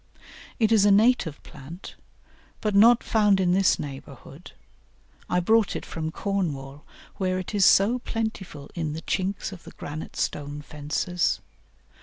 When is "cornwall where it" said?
6.11-7.53